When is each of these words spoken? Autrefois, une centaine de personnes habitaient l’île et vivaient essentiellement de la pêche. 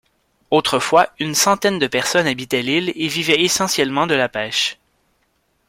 Autrefois, 0.49 1.11
une 1.19 1.35
centaine 1.35 1.77
de 1.77 1.85
personnes 1.85 2.25
habitaient 2.25 2.63
l’île 2.63 2.91
et 2.95 3.07
vivaient 3.07 3.43
essentiellement 3.43 4.07
de 4.07 4.15
la 4.15 4.29
pêche. 4.29 4.79